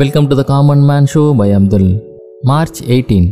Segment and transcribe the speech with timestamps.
[0.00, 1.90] Welcome to the common man show by Abdul
[2.48, 3.28] March eighteen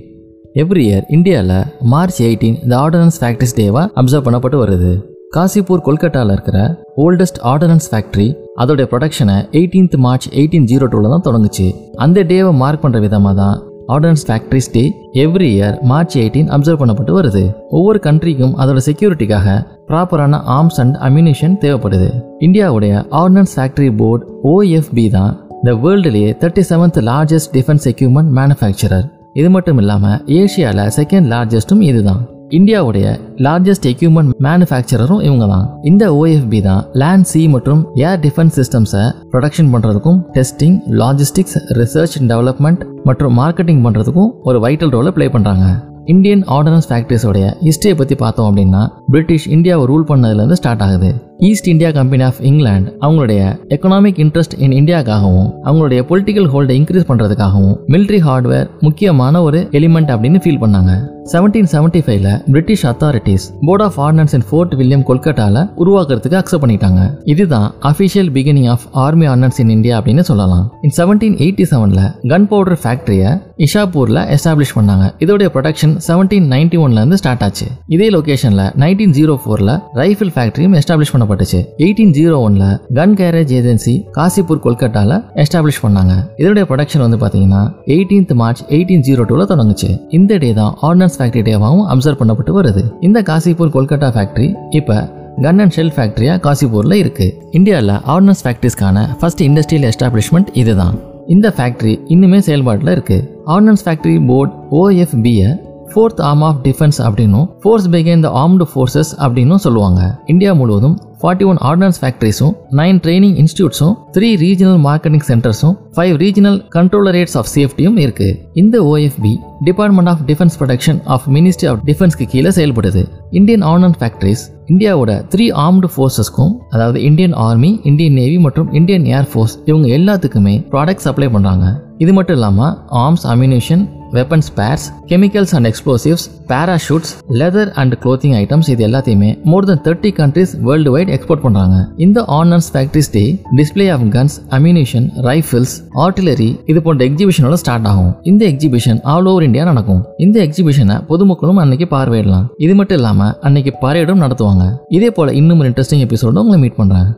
[0.62, 1.56] every year இந்தியாவில்
[1.92, 4.92] March eighteen இந்த ordnance factories டேவாக observe பண்ணப்பட்டு வருது.
[5.36, 6.60] காசிப்பூர் கொல்கட்டாவில் இருக்கிற
[7.06, 8.28] ஓல்டஸ்ட் ஆர்டனன்ஸ் ஃபேக்ட்ரி
[8.64, 11.68] அதோடைய ப்ரொடக்ஷனை எயிட்டீன்த் மார்ச் எயிட்டீன் ஜீரோ டூவில் தான் தொடங்குச்சு.
[12.06, 13.58] அந்த டேவை மார்க் பண்ணுற விதமாக தான்
[13.94, 14.82] ordnance factories day
[15.22, 17.42] every year March eighteen observe பண்ணப்பட்டு வருது.
[17.78, 19.56] ஒவ்வொரு கண்ட்ரிக்கும் அதோட செக்யூரிட்டிக்காக
[19.88, 22.08] ப்ராப்பரான ஆர்ம்ஸ் அண்ட் அம்யூனிஷன் தேவைப்படுது.
[22.46, 22.92] இந்தியாவுடைய
[23.22, 29.04] ஆர்டனன்ஸ் ஃபேக்ட்ரி போர்டு ஓஎஃப்பி தான் இந்த வேர்ல்டுலேயே thirty seventh largest defence equipment manufacturer
[29.40, 32.22] இது மட்டும் இல்லாமல் ஏஷியாவில் செகண்ட் லார்ஜஸ்ட்டும் இதுதான்.
[32.58, 33.06] இந்தியாவுடைய
[33.46, 39.04] லார்ஜஸ்ட் எக்யூப்மெண்ட் மேனுஃபேக்சரரும் இவங்க தான் இந்த ஓஎஃப்பி தான் லேண்ட் சி மற்றும் ஏர் டிஃபென்ஸ் சிஸ்டம்ஸை
[39.34, 45.66] ப்ரொடக்ஷன் பண்ணுறதுக்கும் testing logistics research and development மற்றும் மார்க்கெட்டிங் பண்ணுறதுக்கும் ஒரு வைட்டல் ரோலை ப்ளே பண்ணுறாங்க
[46.12, 48.80] இந்தியன் ஆர்டனன்ஸ் ஃபேக்ட்ரிஸோடைய ஹிஸ்டரியை பற்றி பார்த்தோம் அப்படின்னா
[49.12, 51.10] பிரிட்டிஷ் இந்தியாவை ரூல் பண்ணதுலேருந்து ஸ்டார்ட் ஆகுது.
[51.48, 53.40] East India Company of England அவங்களுடைய
[53.74, 60.40] எக்கனாமிக் இன்ட்ரெஸ்ட் இன் இந்தியாக்காகவும் அவங்களுடைய பொலிட்டிக்கல் ஹோல்டை இன்க்ரீஸ் பண்ணுறதுக்காகவும் மிலிட்ரி ஹார்ட்வேர் முக்கியமான ஒரு எலிமெண்ட் அப்படின்னு
[60.44, 60.92] ஃபீல் பண்ணாங்க.
[61.32, 67.02] செவன்டீன் செவன்டி ஃபைவ்ல British authorities board of ordnance in Fort William கொல்கட்டால உருவாக்குறதுக்கு அக்செப்ட் பண்ணிட்டாங்க.
[67.24, 70.64] இதுதான் official beginning of army ordnance in India அப்படின்னு சொல்லலாம்.
[70.82, 73.32] இன் செவன்டீன் எயிட்டி செவன்ல கன் பவுடர் ஃபேக்டரியை
[73.66, 75.04] இஷாப்பூர்ல எஸ்டாப்ளிஷ் பண்ணாங்க.
[75.24, 77.66] இதோடைய ப்ரொடக்ஷன் செவன்டீன் நைன்டி ஒன்ல இருந்து ஸ்டார்ட் ஆச்சு.
[77.88, 82.64] இதே லொகேஷன்ல நைன்டீன் ஜீரோ ஃபோர்ல ரைஃபிள் ஃபேக்டரியும் எஸ்டாப்ளிஷ் பண்ணப்பட்டுச்சு எயிட்டீன் ஜீரோ ஒன்ல
[82.98, 86.14] கன் கேரேஜ் ஏஜென்சி காசிப்பூர் கொல்கட்டால எஸ்டாப்ளிஷ் பண்ணாங்க.
[86.40, 87.62] இதனுடைய ப்ரொடக்ஷன் வந்து பாத்தீங்கன்னா
[87.94, 89.90] எயிட்டீன்த் மார்ச் எயிட்டீன் ஜீரோ டூல தொடங்குச்சு.
[90.18, 92.84] இந்த டே தான் ஆர்டினன்ஸ் ஃபேக்டரி டேவாகவும் அப்சர்வ் பண்ணப்பட்டு வருது.
[93.08, 94.48] இந்த காசிப்பூர் கொல்கட்டா ஃபேக்டரி
[94.80, 94.98] இப்போ
[95.46, 97.28] கன் அண்ட் ஷெல் ஃபேக்டரியா காசிப்பூர்ல இருக்கு.
[97.58, 100.96] இந்தியாவில் ஆர்டினன்ஸ் ஃபேக்டரிஸ்க்கான ஃபர்ஸ்ட் இண்டஸ்ட்ரியல் எஸ்டாப்ளிஷ்மெண்ட் இதுதான்.
[101.34, 103.18] இந்த ஃபேக்டரி இன்னுமே செயல்பாட்டில் இருக்கு.
[103.54, 105.50] ஆர்டினன்ஸ் ஃபேக்டரி போர்டு ஓஎஃபியை
[105.92, 110.02] ஃபோர்த் ஆர்ம் ஆஃப் டிஃபென்ஸ் அப்படின்னும் ஃபோர்ஸ் பிகேன் த ஆர்ம்டு ஃபோர்ஸஸ் அப்படின்னும் சொல்லுவாங்க.
[110.34, 116.58] இந்தியா முழுவதும் ஃபார்ட்டி ஒன் ஆர்டினன்ஸ் ஃபேக்டரிஸும் நைன் ட்ரைனிங் இன்ஸ்டியூட்ஸும் த்ரீ ரீஜனல் மார்க்கெட்டிங் சென்டர்ஸும் ஃபைவ் ரீஜனல்
[116.76, 118.28] கண்ட்ரோலரேட்ஸ் ஆஃப் சேஃப்டியும் இருக்கு.
[118.62, 119.32] இந்த OFB
[119.68, 123.04] department of defence production of ministry of டிஃபென்ஸ்க்கு கீழே செயல்படுது.
[123.40, 124.42] இந்தியன் ஆர்டினன்ஸ் ஃபேக்டரிஸ்
[124.72, 130.54] இந்தியாவோட த்ரீ ஆர்ம்டு ஃபோர்ஸஸ்க்கும் அதாவது இந்தியன் ஆர்மி இந்தியன் நேவி மற்றும் இந்தியன் ஏர் ஃபோர்ஸ் இவங்க எல்லாத்துக்குமே
[130.74, 131.66] ப்ராடக்ட் சப்ளை பண்ணுறாங்க
[132.04, 132.72] இது மட்டும் இல்லாமல்
[133.02, 133.82] arms ammunition
[134.16, 140.10] weapons purse chemicals and explosives parachutes leather and clothing items இது எல்லாத்தையுமே more than thirty
[140.20, 141.76] countries world wide export பண்றாங்க.
[141.96, 143.24] இந்த ordnance factories day
[143.60, 145.74] display of guns ammunition rifles
[146.04, 148.12] artillery இது போன்ற எக்ஸிபிஷனோட ஸ்டார்ட் ஆகும்.
[148.22, 150.02] இந்த எக்ஸிபிஷன் ஆல் ஓவர் இந்தியா நடக்கும்.
[150.16, 152.46] இந்த எக்ஸிபிஷனை பொதுமக்களும் அன்னைக்கு பார்வையிடலாம்.
[152.56, 154.64] இது மட்டும் இல்லாம அன்னைக்கு பரேடும் நடத்துவாங்க.
[154.88, 157.08] இதே போல இன்னும் ஒரு இன்ட்ரெஸ்டிங் எபிசோட உங்களை மீட் பண்றேன்.